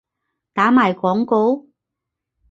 [0.55, 1.67] 打埋廣告？